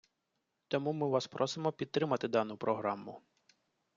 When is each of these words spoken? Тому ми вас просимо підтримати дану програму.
Тому 0.67 0.93
ми 0.93 1.07
вас 1.09 1.27
просимо 1.27 1.71
підтримати 1.71 2.27
дану 2.27 2.57
програму. 2.57 3.21